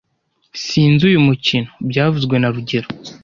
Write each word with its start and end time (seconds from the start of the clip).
Sinzi 0.65 1.01
uyu 1.09 1.25
mukino 1.27 1.69
byavuzwe 1.89 2.35
na 2.39 2.49
rugero 2.55 2.87